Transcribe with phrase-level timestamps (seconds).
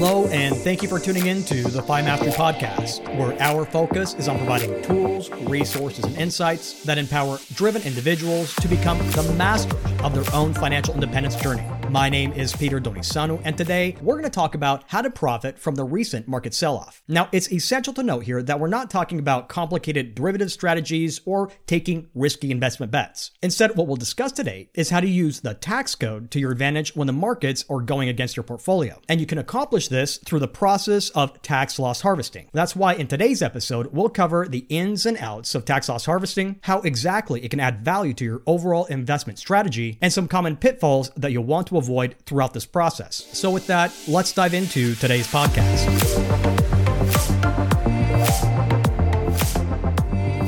[0.00, 4.14] Hello, and thank you for tuning in to the Fi Mastery Podcast, where our focus
[4.14, 9.74] is on providing tools, resources, and insights that empower driven individuals to become the masters
[10.04, 11.64] of their own financial independence journey.
[11.90, 15.58] My name is Peter Donisanu, and today we're going to talk about how to profit
[15.58, 17.02] from the recent market sell off.
[17.08, 21.50] Now, it's essential to note here that we're not talking about complicated derivative strategies or
[21.66, 23.30] taking risky investment bets.
[23.42, 26.94] Instead, what we'll discuss today is how to use the tax code to your advantage
[26.94, 29.00] when the markets are going against your portfolio.
[29.08, 32.50] And you can accomplish this through the process of tax loss harvesting.
[32.52, 36.60] That's why in today's episode, we'll cover the ins and outs of tax loss harvesting,
[36.64, 41.10] how exactly it can add value to your overall investment strategy, and some common pitfalls
[41.16, 43.26] that you'll want to avoid throughout this process.
[43.32, 46.47] So, with that, let's dive into today's podcast.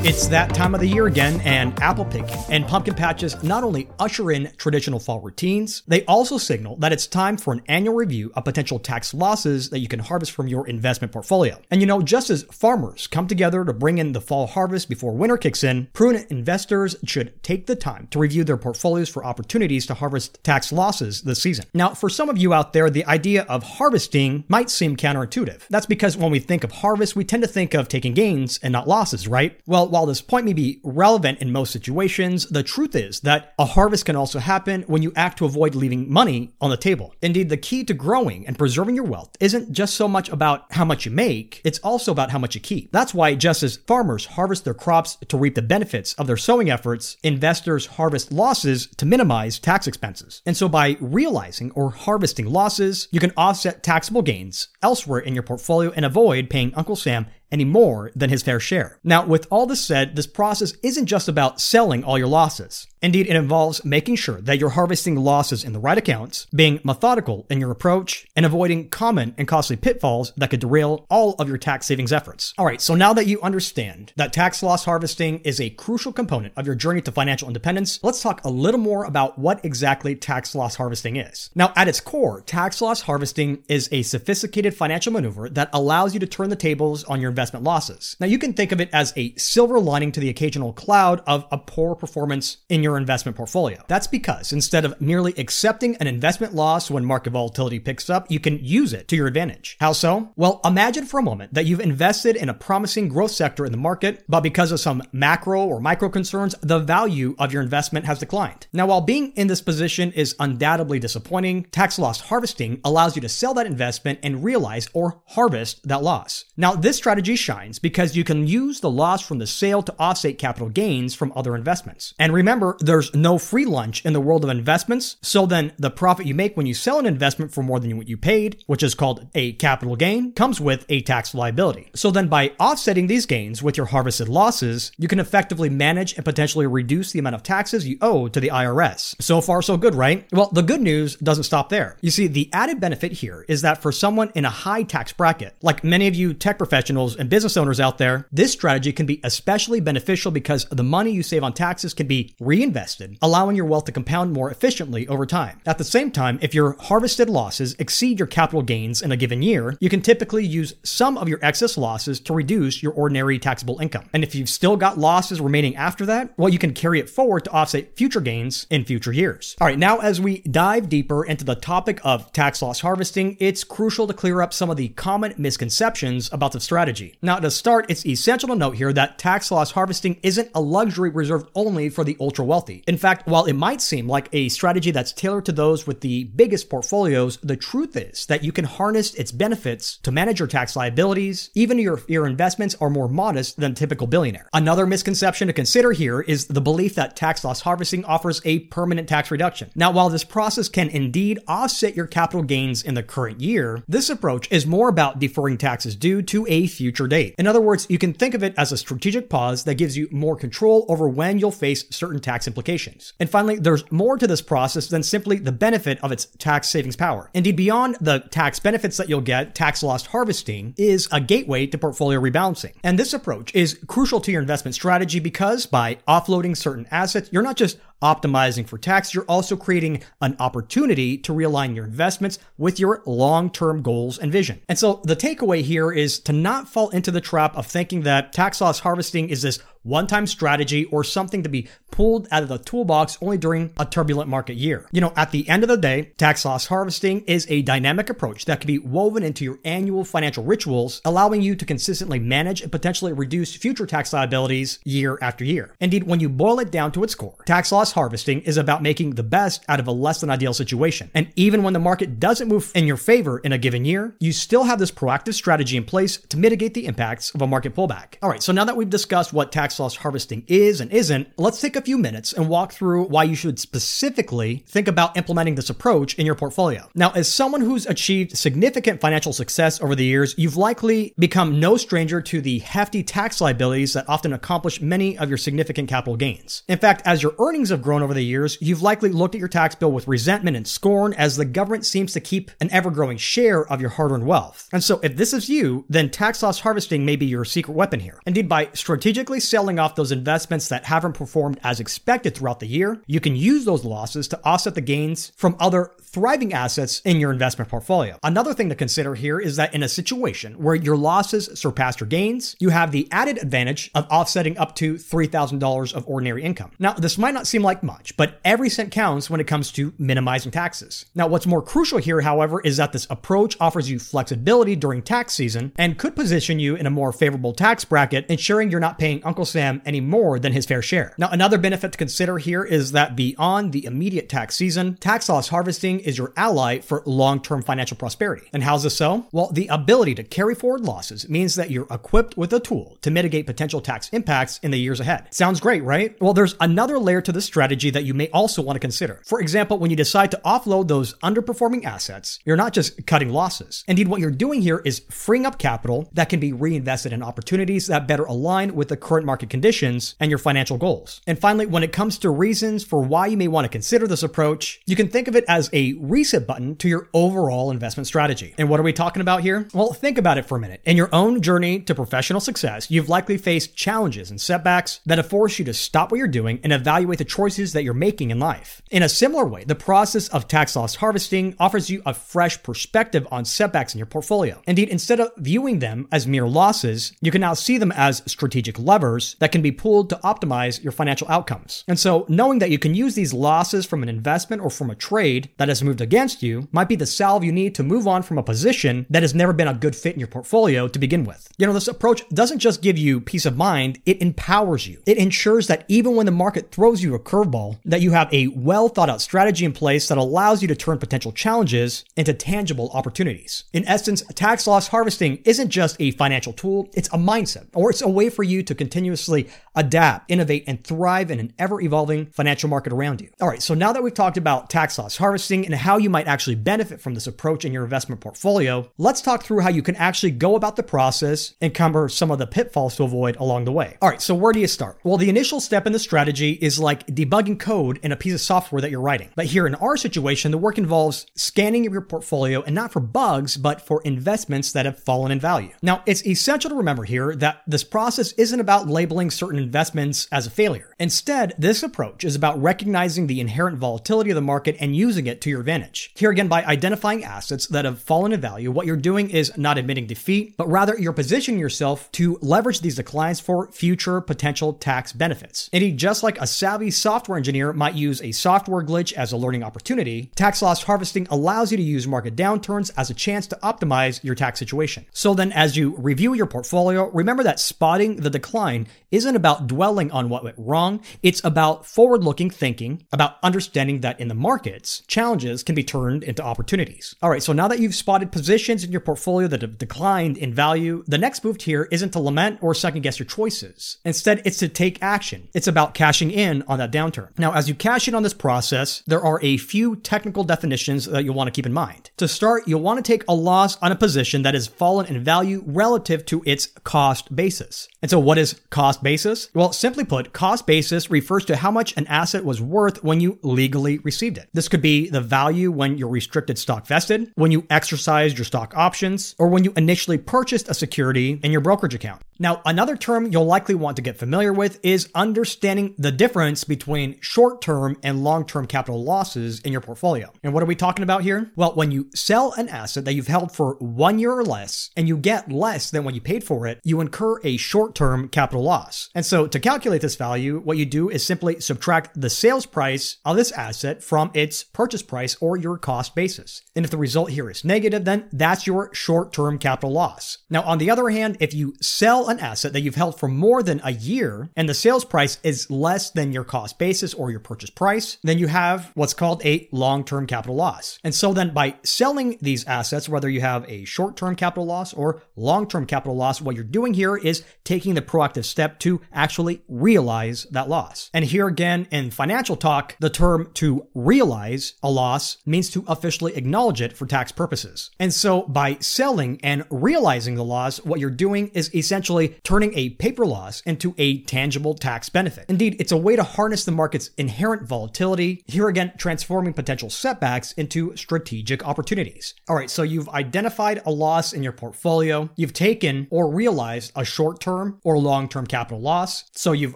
[0.03, 3.87] It's that time of the year again, and apple picking and pumpkin patches not only
[3.99, 8.31] usher in traditional fall routines, they also signal that it's time for an annual review
[8.33, 11.61] of potential tax losses that you can harvest from your investment portfolio.
[11.69, 15.11] And you know, just as farmers come together to bring in the fall harvest before
[15.11, 19.85] winter kicks in, prudent investors should take the time to review their portfolios for opportunities
[19.85, 21.65] to harvest tax losses this season.
[21.75, 25.67] Now, for some of you out there, the idea of harvesting might seem counterintuitive.
[25.69, 28.71] That's because when we think of harvest, we tend to think of taking gains and
[28.71, 29.61] not losses, right?
[29.67, 33.65] Well, while this point may be relevant in most situations, the truth is that a
[33.65, 37.13] harvest can also happen when you act to avoid leaving money on the table.
[37.21, 40.85] Indeed, the key to growing and preserving your wealth isn't just so much about how
[40.85, 42.91] much you make, it's also about how much you keep.
[42.91, 46.69] That's why, just as farmers harvest their crops to reap the benefits of their sowing
[46.69, 50.41] efforts, investors harvest losses to minimize tax expenses.
[50.45, 55.43] And so, by realizing or harvesting losses, you can offset taxable gains elsewhere in your
[55.43, 58.99] portfolio and avoid paying Uncle Sam any more than his fair share.
[59.03, 62.87] Now, with all this said, this process isn't just about selling all your losses.
[63.01, 67.47] Indeed, it involves making sure that you're harvesting losses in the right accounts, being methodical
[67.49, 71.57] in your approach, and avoiding common and costly pitfalls that could derail all of your
[71.57, 72.53] tax savings efforts.
[72.59, 76.53] All right, so now that you understand that tax loss harvesting is a crucial component
[76.55, 80.53] of your journey to financial independence, let's talk a little more about what exactly tax
[80.53, 81.49] loss harvesting is.
[81.55, 86.19] Now, at its core, tax loss harvesting is a sophisticated financial maneuver that allows you
[86.19, 88.15] to turn the tables on your investment losses.
[88.19, 91.47] Now, you can think of it as a silver lining to the occasional cloud of
[91.51, 93.83] a poor performance in your investment portfolio.
[93.87, 98.39] That's because instead of merely accepting an investment loss when market volatility picks up, you
[98.39, 99.75] can use it to your advantage.
[99.79, 100.31] How so?
[100.35, 103.77] Well, imagine for a moment that you've invested in a promising growth sector in the
[103.79, 108.19] market, but because of some macro or micro concerns, the value of your investment has
[108.19, 108.67] declined.
[108.71, 113.29] Now, while being in this position is undoubtedly disappointing, tax loss harvesting allows you to
[113.29, 116.45] sell that investment and realize or harvest that loss.
[116.55, 120.37] Now, this strategy shines because you can use the loss from the sale to offset
[120.37, 122.13] capital gains from other investments.
[122.19, 125.17] And remember, there's no free lunch in the world of investments.
[125.21, 128.07] So then the profit you make when you sell an investment for more than what
[128.07, 131.91] you paid, which is called a capital gain, comes with a tax liability.
[131.95, 136.25] So then by offsetting these gains with your harvested losses, you can effectively manage and
[136.25, 139.21] potentially reduce the amount of taxes you owe to the IRS.
[139.21, 140.27] So far, so good, right?
[140.31, 141.97] Well, the good news doesn't stop there.
[142.01, 145.55] You see, the added benefit here is that for someone in a high tax bracket,
[145.61, 149.21] like many of you tech professionals and business owners out there, this strategy can be
[149.23, 153.85] especially beneficial because the money you save on taxes can be reinvested, allowing your wealth
[153.85, 155.61] to compound more efficiently over time.
[155.67, 159.43] At the same time, if your harvested losses exceed your capital gains in a given
[159.43, 163.77] year, you can typically use some of your excess losses to reduce your ordinary taxable
[163.79, 164.09] income.
[164.13, 167.43] And if you've still got losses remaining after that, well, you can carry it forward
[167.43, 169.55] to offset future gains in future years.
[169.61, 173.63] All right, now as we dive deeper into the topic of tax loss harvesting, it's
[173.63, 177.00] crucial to clear up some of the common misconceptions about the strategy.
[177.21, 181.09] Now, to start, it's essential to note here that tax loss harvesting isn't a luxury
[181.09, 182.83] reserved only for the ultra wealthy.
[182.87, 186.25] In fact, while it might seem like a strategy that's tailored to those with the
[186.25, 190.75] biggest portfolios, the truth is that you can harness its benefits to manage your tax
[190.75, 194.47] liabilities, even if your, your investments are more modest than typical billionaire.
[194.53, 199.09] Another misconception to consider here is the belief that tax loss harvesting offers a permanent
[199.09, 199.71] tax reduction.
[199.75, 204.09] Now, while this process can indeed offset your capital gains in the current year, this
[204.09, 207.33] approach is more about deferring taxes due to a future future date.
[207.37, 210.09] In other words, you can think of it as a strategic pause that gives you
[210.11, 213.13] more control over when you'll face certain tax implications.
[213.17, 216.97] And finally, there's more to this process than simply the benefit of its tax savings
[216.97, 217.29] power.
[217.33, 221.77] Indeed, beyond the tax benefits that you'll get, tax loss harvesting is a gateway to
[221.77, 222.73] portfolio rebalancing.
[222.83, 227.41] And this approach is crucial to your investment strategy because by offloading certain assets, you're
[227.41, 232.79] not just optimizing for tax, you're also creating an opportunity to realign your investments with
[232.79, 234.59] your long term goals and vision.
[234.67, 238.33] And so the takeaway here is to not fall into the trap of thinking that
[238.33, 242.49] tax loss harvesting is this one time strategy or something to be pulled out of
[242.49, 244.87] the toolbox only during a turbulent market year.
[244.91, 248.45] You know, at the end of the day, tax loss harvesting is a dynamic approach
[248.45, 252.71] that can be woven into your annual financial rituals, allowing you to consistently manage and
[252.71, 255.75] potentially reduce future tax liabilities year after year.
[255.79, 259.11] Indeed, when you boil it down to its core, tax loss harvesting is about making
[259.11, 261.11] the best out of a less than ideal situation.
[261.13, 264.31] And even when the market doesn't move in your favor in a given year, you
[264.31, 268.15] still have this proactive strategy in place to mitigate the impacts of a market pullback.
[268.21, 271.61] All right, so now that we've discussed what tax loss harvesting is and isn't, let's
[271.61, 275.69] take a few minutes and walk through why you should specifically think about implementing this
[275.69, 276.87] approach in your portfolio.
[276.95, 281.77] Now, as someone who's achieved significant financial success over the years, you've likely become no
[281.77, 286.63] stranger to the hefty tax liabilities that often accomplish many of your significant capital gains.
[286.67, 289.47] In fact, as your earnings have grown over the years, you've likely looked at your
[289.47, 293.17] tax bill with resentment and scorn as the government seems to keep an ever growing
[293.17, 294.67] share of your hard earned wealth.
[294.71, 297.99] And so, if this is you, then tax loss harvesting may be your secret weapon
[297.99, 298.19] here.
[298.25, 303.01] Indeed, by strategically selling off those investments that haven't performed as expected throughout the year,
[303.07, 307.31] you can use those losses to offset the gains from other thriving assets in your
[307.31, 308.17] investment portfolio.
[308.23, 312.07] Another thing to consider here is that in a situation where your losses surpass your
[312.07, 316.71] gains, you have the added advantage of offsetting up to $3,000 of ordinary income.
[316.79, 319.93] Now, this might not seem like much, but every cent counts when it comes to
[319.97, 321.05] minimizing taxes.
[321.15, 325.33] Now, what's more crucial here, however, is that this approach offers you flexibility during tax
[325.33, 329.23] season and could position you in a more favorable tax bracket, ensuring you're not paying
[329.23, 331.13] Uncle Sam any more than his fair share.
[331.17, 335.49] Now, another benefit to consider here is that beyond the immediate tax season, tax loss
[335.49, 338.47] harvesting is your ally for long term financial prosperity.
[338.53, 339.27] And how's this so?
[339.31, 343.11] Well, the ability to carry forward losses means that you're equipped with a tool to
[343.11, 345.33] mitigate potential tax impacts in the years ahead.
[345.33, 346.19] Sounds great, right?
[346.21, 349.21] Well, there's another layer to this strategy that you may also want to consider.
[349.25, 353.83] For example, when you decide to offload those underperforming assets, you're not just cutting losses.
[353.87, 357.87] Indeed, what you're doing here is freeing up capital that can be reinvested in opportunities
[357.87, 361.21] that better align with the current market conditions and your financial goals.
[361.27, 364.23] And finally, when it comes to reasons for why you may want to consider this
[364.23, 368.53] approach, you can think of it as a reset button to your overall investment strategy.
[368.57, 369.67] And what are we talking about here?
[369.73, 370.81] Well, think about it for a minute.
[370.85, 375.29] In your own journey to professional success, you've likely faced challenges and setbacks that have
[375.29, 378.39] forced you to stop what you're doing and evaluate the choices that you're making in
[378.39, 378.81] life.
[378.91, 383.27] In a similar way, the process of tax loss harvesting offers you a fresh perspective
[383.31, 384.61] on setbacks in your portfolio.
[384.67, 388.79] Indeed, instead of viewing them as mere losses, you can now see them as strategic
[388.79, 391.83] levers that can be pulled to optimize your financial outcomes.
[391.87, 394.95] And so, knowing that you can use these losses from an investment or from a
[394.95, 398.23] trade that has moved against you might be the salve you need to move on
[398.23, 401.23] from a position that has never been a good fit in your portfolio to begin
[401.23, 401.47] with.
[401.57, 405.01] You know, this approach doesn't just give you peace of mind, it empowers you.
[405.05, 408.47] It ensures that even when the market throws you a curveball, that you have a
[408.47, 412.89] well thought out strategy in place that allows you to turn potential challenges into tangible
[412.93, 413.65] opportunities.
[413.73, 418.01] In essence, tax loss harvesting isn't just a financial tool, it's a mindset, or it's
[418.01, 418.75] a way for you to
[419.21, 423.29] continuously adapt, innovate, and thrive in an ever evolving financial market around you.
[423.39, 426.27] All right, so now that we've talked about tax loss harvesting and how you might
[426.27, 429.95] actually benefit from this approach in your investment portfolio, let's talk through how you can
[429.95, 433.71] actually go about the process and cover some of the pitfalls to avoid along the
[433.71, 433.97] way.
[434.01, 434.99] All right, so where do you start?
[435.05, 438.41] Well, the initial step in the strategy is like debugging code in a piece of
[438.41, 439.29] software that you're writing.
[439.35, 443.55] But here in our situation, the work involves scanning your portfolio and not for bugs,
[443.55, 445.71] but for investments that have fallen in value.
[445.81, 450.45] Now, it's essential to remember here that this process isn't about labeling certain investments as
[450.45, 450.93] a failure.
[450.99, 455.41] Instead, this approach is about recognizing the inherent volatility of the market and using it
[455.41, 456.11] to your advantage.
[456.13, 459.79] Here again, by identifying assets that have fallen in value, what you're doing is not
[459.79, 465.13] admitting defeat, but rather you're positioning yourself to leverage these declines for future potential tax
[465.13, 465.67] benefits.
[465.73, 469.63] Indeed, just like a savvy software engineer might use a software glitch as a learning
[469.63, 474.23] opportunity, tax loss harvesting allows you to use market downturns as a chance to optimize
[474.23, 475.07] your tax situation.
[475.11, 480.09] So then, as you review your portfolio, remember that spotting the decline isn't about dwelling
[480.11, 481.01] on what went wrong.
[481.21, 486.23] It's about forward looking thinking, about understanding that in the markets, challenges can be turned
[486.23, 487.15] into opportunities.
[487.21, 490.53] All right, so now that you've spotted positions in your portfolio that have declined in
[490.53, 493.97] value, the next move here isn't to lament or second guess your choices.
[494.05, 495.49] Instead, it's to take action.
[495.53, 497.37] It's about cashing in on that downturn.
[497.37, 501.25] Now, as you cash in on this process, there are a few technical definitions that
[501.25, 502.11] you'll want to keep in mind.
[502.17, 505.23] To start, you'll want to take a loss on a position that has fallen in
[505.23, 507.87] value relative to its cost basis.
[508.01, 509.49] And so, what is cost basis?
[509.53, 513.37] Well, simply put, cost basis refers to how much an asset was worth when you
[513.43, 514.49] legally received it.
[514.53, 518.75] This could be the value when your restricted stock vested, when you exercised your stock
[518.75, 522.23] options, or when you initially purchased a security in your brokerage account.
[522.41, 527.21] Now, another term you'll likely want to get familiar with is understanding the difference between
[527.21, 530.33] short term and long term capital losses in your portfolio.
[530.41, 531.51] And what are we talking about here?
[531.55, 535.07] Well, when you sell an asset that you've held for one year or less and
[535.07, 538.63] you get less than what you paid for it, you incur a short term capital
[538.63, 539.11] loss.
[539.13, 543.17] And so to calculate this value, what you do is simply subtract the sales price
[543.23, 546.63] of this asset from its purchase price or your cost basis.
[546.75, 550.39] And if the result here is negative, then that's your short term capital loss.
[550.49, 553.61] Now, on the other hand, if you sell an asset that you've held for more
[553.61, 557.39] than a year and the sales price is less than your cost basis or your
[557.39, 560.99] purchase price, then you have what's called a long term capital loss.
[561.03, 564.93] And so then by selling these assets, whether you have a short term capital loss
[564.93, 569.01] or long term capital loss, what you're doing here is taking the proactive step to
[569.11, 571.09] actually realize that loss.
[571.13, 576.35] And here again, in financial talk, the term to realize a loss means to officially
[576.35, 577.91] acknowledge it for tax purposes.
[577.99, 582.89] And so by selling and realizing the loss, what you're doing is essentially turning a
[582.89, 585.45] paper loss into a tangible tax benefit.
[585.49, 590.51] Indeed, it's a way to harness the market's inherent volatility, here again, transforming potential setbacks
[590.53, 592.33] into strategic opportunities.
[592.47, 597.05] All right, so you've identified a loss in your portfolio, you've taken or realized a
[597.05, 599.75] short term or long term capital loss, so you've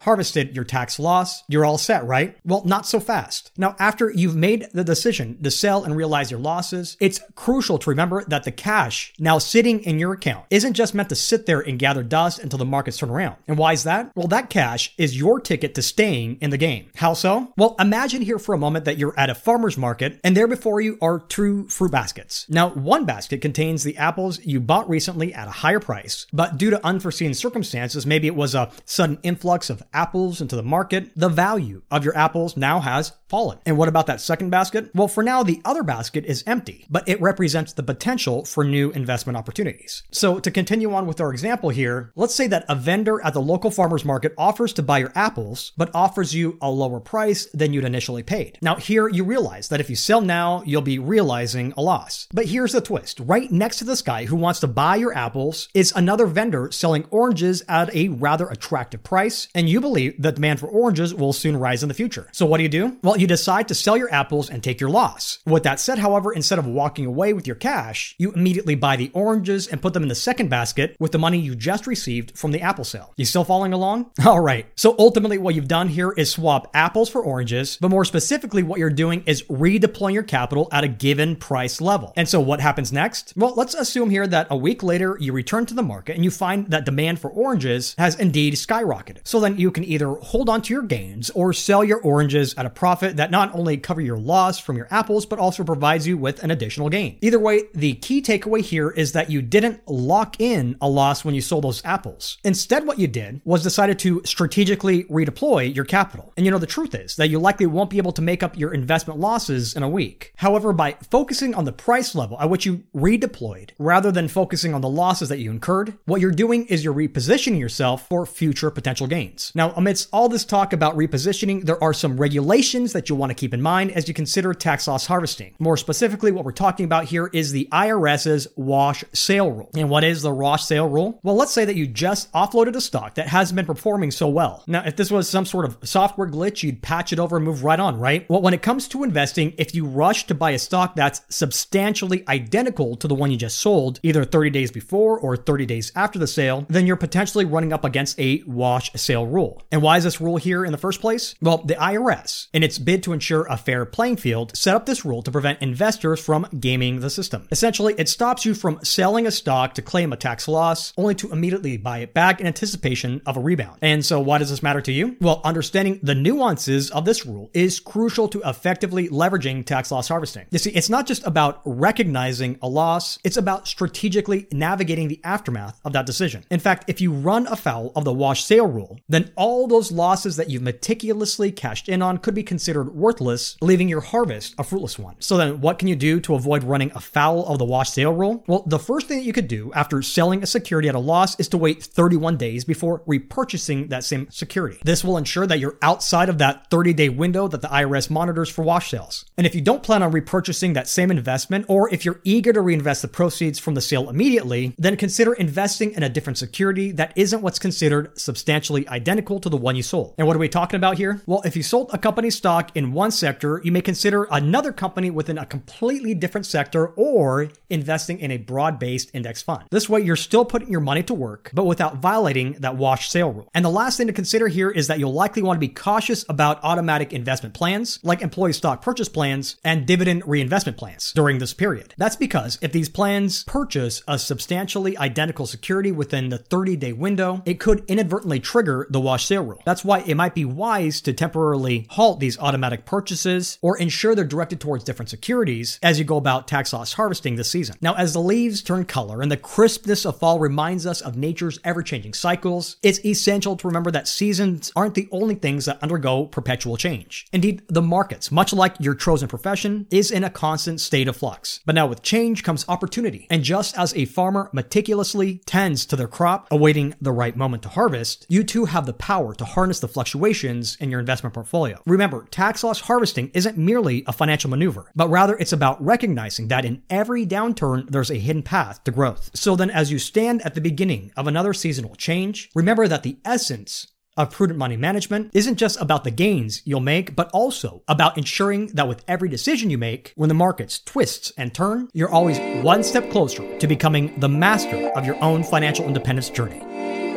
[0.00, 2.36] harvested your tax loss, you're all set, right?
[2.44, 3.50] Well, not so fast.
[3.56, 7.90] Now, after you've made the decision to sell and realize your losses, it's crucial to
[7.90, 11.60] remember that the cash now sitting in your account isn't just meant to sit there
[11.60, 13.36] and gather dust until the markets turn around.
[13.48, 14.12] And why is that?
[14.14, 16.90] Well, that cash is your ticket to staying in the game.
[16.96, 17.52] How so?
[17.56, 20.80] Well, imagine here for a moment that you're at a farmer's market and there before
[20.80, 22.46] you are two fruit baskets.
[22.48, 26.70] Now, one basket contains the apples you bought recently at a higher price, but due
[26.70, 31.28] to unforeseen circumstances, maybe it was a sudden influx of apples into the market, the
[31.28, 33.58] value of your apples now has fallen.
[33.64, 34.90] And what about that second basket?
[34.94, 38.90] Well, for now, the other basket is empty, but it represents the potential for new
[38.90, 40.02] investment opportunities.
[40.10, 43.40] So to continue on with our example here, let's say that a vendor at the
[43.40, 47.72] local farmer's market offers to buy your apples, but offers you a lower price than
[47.72, 48.58] you'd initially paid.
[48.60, 52.26] Now, here you realize that if you sell now, you'll be realizing a loss.
[52.34, 53.20] But here's the twist.
[53.20, 57.04] Right next to this guy who wants to buy your apples is another vendor selling
[57.10, 61.56] oranges at a rather attractive price, and you believe that demand for oranges will soon
[61.56, 62.28] rise in the future.
[62.32, 62.98] So what do you do?
[63.02, 65.38] Well, you decide to sell your apples and take your loss.
[65.44, 69.10] With that said, however, instead of walking away with your cash, you immediately buy the
[69.12, 72.52] oranges and put them in the second basket with the money you just received from
[72.52, 73.12] the apple sale.
[73.16, 74.10] You still following along?
[74.26, 74.66] All right.
[74.74, 78.78] So ultimately, what you've done here is swap apples for oranges, but more specifically, what
[78.78, 82.14] you're doing is redeploying your capital at a given price level.
[82.16, 83.34] And so what happens next?
[83.36, 86.30] Well, let's assume here that a week later, you return to the market and you
[86.30, 89.18] find that demand for oranges has indeed skyrocketed.
[89.24, 92.64] So then you can either hold on to your gains or sell your oranges at
[92.64, 96.16] a profit that not only cover your loss from your apples, but also provides you
[96.16, 97.18] with an additional gain.
[97.20, 101.34] Either way, the key takeaway here is that you didn't lock in a loss when
[101.34, 102.38] you sold those apples.
[102.44, 106.32] Instead, what you did was decided to strategically redeploy your capital.
[106.36, 108.58] And you know, the truth is that you likely won't be able to make up
[108.58, 110.32] your investment losses in a week.
[110.36, 114.80] However, by focusing on the price level at which you redeployed rather than focusing on
[114.80, 119.06] the losses that you incurred, what you're doing is you're repositioning yourself for future potential
[119.06, 119.52] gains.
[119.54, 123.34] Now, amidst all this talk about repositioning, there are some regulations that you'll want to
[123.34, 125.54] keep in mind as you consider tax loss harvesting.
[125.58, 129.70] More specifically, what we're talking about here is the IRS's wash sale rule.
[129.74, 131.20] And what is the wash sale rule?
[131.22, 134.64] Well, let's say that you just offloaded a stock that hasn't been performing so well.
[134.66, 137.64] Now, if this was some sort of software glitch, you'd patch it over and move
[137.64, 138.28] right on, right?
[138.28, 142.24] Well, when it comes to investing, if you rush to buy a stock that's substantially
[142.28, 146.18] identical to the one you just sold, either 30 days before or 30 days after
[146.18, 149.62] the sale, then you're potentially running up against a wash sale rule.
[149.70, 151.34] And why is this rule here in the first place?
[151.40, 155.04] Well, the IRS, in its bid to ensure a fair playing field, set up this
[155.04, 157.46] rule to prevent investors from gaming the system.
[157.52, 161.30] Essentially, it stops you from selling a stock to claim a tax loss, only to
[161.30, 163.78] immediately buy it back in anticipation of a rebound.
[163.80, 165.16] And so, why does this matter to you?
[165.20, 170.46] Well, understanding the nuances of this rule is crucial to effectively leveraging tax loss harvesting.
[170.50, 175.80] You see, it's not just about recognizing a loss, it's about strategically navigating the aftermath
[175.84, 176.44] of that decision.
[176.50, 180.34] In fact, if you run afoul of the wash sale rule, then all those losses
[180.34, 184.98] that you've meticulously cashed in on could be considered worthless, leaving your harvest a fruitless
[184.98, 185.16] one.
[185.18, 188.44] So then, what can you do to avoid running afoul of the wash sale rule?
[188.46, 191.38] Well, the first thing that you could do after selling a security at a loss
[191.38, 194.78] is to wait 31 days before repurchasing that same security.
[194.84, 198.48] This will ensure that you're outside of that 30 day window that the IRS monitors
[198.48, 199.24] for wash sales.
[199.36, 202.60] And if you don't plan on repurchasing that same investment, or if you're eager to
[202.60, 207.12] reinvest the proceeds from the sale immediately, then consider investing in a different security that
[207.16, 210.14] isn't what's considered substantially identical to the one you sold.
[210.18, 211.22] And what are we talking about here?
[211.26, 214.72] Well, if you sold a company stock stock in one sector, you may consider another
[214.72, 219.64] company within a completely different sector or investing in a broad based index fund.
[219.70, 223.32] This way, you're still putting your money to work, but without violating that wash sale
[223.32, 223.48] rule.
[223.54, 226.24] And the last thing to consider here is that you'll likely want to be cautious
[226.28, 231.54] about automatic investment plans, like employee stock purchase plans and dividend reinvestment plans during this
[231.54, 231.94] period.
[231.96, 237.42] That's because if these plans purchase a substantially identical security within the 30 day window,
[237.46, 239.62] it could inadvertently trigger the wash sale rule.
[239.64, 242.49] That's why it might be wise to temporarily halt these automatic
[242.84, 247.36] purchases or ensure they're directed towards different securities as you go about tax loss harvesting
[247.36, 247.76] this season.
[247.80, 251.58] Now, as the leaves turn color and the crispness of fall reminds us of nature's
[251.64, 256.26] ever changing cycles, it's essential to remember that seasons aren't the only things that undergo
[256.26, 257.26] perpetual change.
[257.32, 261.60] Indeed, the markets, much like your chosen profession, is in a constant state of flux.
[261.64, 263.26] But now with change comes opportunity.
[263.30, 267.68] And just as a farmer meticulously tends to their crop, awaiting the right moment to
[267.68, 271.80] harvest, you too have the power to harness the fluctuations in your investment portfolio.
[271.86, 276.64] Remember, tax loss harvesting isn't merely a financial maneuver, but rather it's about recognizing that
[276.64, 279.30] in every downturn, there's a hidden path to growth.
[279.34, 283.18] So then, as you stand at the beginning of another seasonal change, remember that the
[283.26, 288.16] essence of prudent money management isn't just about the gains you'll make, but also about
[288.16, 292.38] ensuring that with every decision you make, when the markets twists and turn, you're always
[292.64, 297.09] one step closer to becoming the master of your own financial independence journey.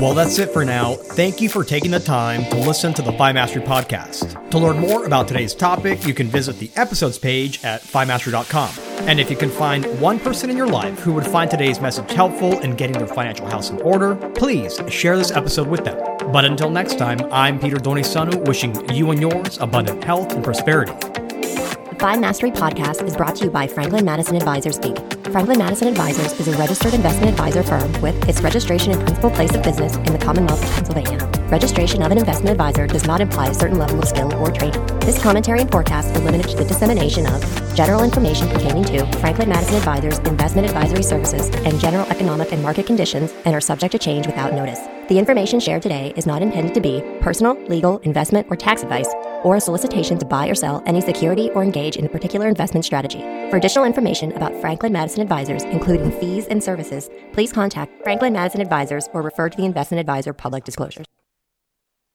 [0.00, 0.94] Well, that's it for now.
[0.94, 4.50] Thank you for taking the time to listen to the Fi Mastery podcast.
[4.50, 8.70] To learn more about today's topic, you can visit the episodes page at FiMastery.com.
[9.06, 12.10] And if you can find one person in your life who would find today's message
[12.12, 15.98] helpful in getting their financial house in order, please share this episode with them.
[16.32, 20.92] But until next time, I'm Peter Donisanu, wishing you and yours abundant health and prosperity.
[21.98, 25.19] Fi Mastery podcast is brought to you by Franklin Madison Advisors Inc.
[25.32, 29.54] Franklin Madison Advisors is a registered investment advisor firm with its registration and principal place
[29.54, 31.24] of business in the Commonwealth of Pennsylvania.
[31.48, 34.84] Registration of an investment advisor does not imply a certain level of skill or training.
[35.00, 39.50] This commentary and forecast are limited to the dissemination of general information pertaining to Franklin
[39.50, 43.98] Madison Advisors investment advisory services and general economic and market conditions and are subject to
[44.00, 44.80] change without notice.
[45.08, 49.08] The information shared today is not intended to be personal, legal, investment, or tax advice
[49.44, 52.84] or a solicitation to buy or sell any security or engage in a particular investment
[52.84, 53.39] strategy.
[53.50, 58.60] For additional information about Franklin Madison Advisors, including fees and services, please contact Franklin Madison
[58.60, 61.06] Advisors or refer to the investment advisor public disclosures.